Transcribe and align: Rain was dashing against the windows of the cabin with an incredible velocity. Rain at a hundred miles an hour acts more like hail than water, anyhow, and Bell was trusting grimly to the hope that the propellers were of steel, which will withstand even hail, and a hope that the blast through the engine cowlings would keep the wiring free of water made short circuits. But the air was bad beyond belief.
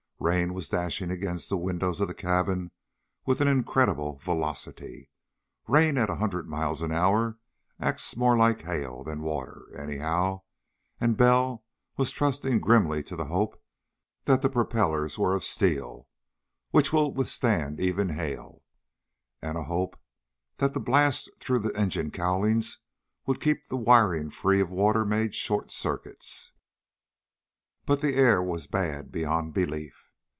Rain 0.23 0.53
was 0.53 0.67
dashing 0.69 1.09
against 1.09 1.49
the 1.49 1.57
windows 1.57 1.99
of 1.99 2.07
the 2.07 2.13
cabin 2.13 2.69
with 3.25 3.41
an 3.41 3.47
incredible 3.47 4.17
velocity. 4.17 5.09
Rain 5.67 5.97
at 5.97 6.11
a 6.11 6.17
hundred 6.17 6.47
miles 6.47 6.83
an 6.83 6.91
hour 6.91 7.39
acts 7.79 8.15
more 8.15 8.37
like 8.37 8.61
hail 8.61 9.03
than 9.03 9.23
water, 9.23 9.65
anyhow, 9.75 10.43
and 10.99 11.17
Bell 11.17 11.65
was 11.97 12.11
trusting 12.11 12.59
grimly 12.59 13.01
to 13.01 13.15
the 13.15 13.25
hope 13.25 13.59
that 14.25 14.43
the 14.43 14.49
propellers 14.49 15.17
were 15.17 15.33
of 15.33 15.43
steel, 15.43 16.07
which 16.69 16.93
will 16.93 17.11
withstand 17.11 17.79
even 17.79 18.09
hail, 18.09 18.61
and 19.41 19.57
a 19.57 19.63
hope 19.63 19.99
that 20.57 20.75
the 20.75 20.79
blast 20.79 21.31
through 21.39 21.61
the 21.61 21.75
engine 21.75 22.11
cowlings 22.11 22.77
would 23.25 23.41
keep 23.41 23.65
the 23.65 23.75
wiring 23.75 24.29
free 24.29 24.61
of 24.61 24.69
water 24.69 25.03
made 25.03 25.33
short 25.33 25.71
circuits. 25.71 26.51
But 27.87 28.01
the 28.01 28.13
air 28.13 28.39
was 28.39 28.67
bad 28.67 29.11
beyond 29.11 29.55
belief. 29.55 29.97